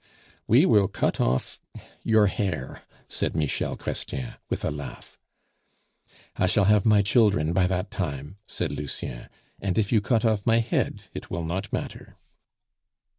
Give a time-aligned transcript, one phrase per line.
[0.47, 1.59] "We will cut off
[2.01, 5.19] your hair," said Michel Chrestien, with a laugh.
[6.37, 9.29] "I shall have my children by that time," said Lucien;
[9.61, 12.15] "and if you cut off my head, it will not matter."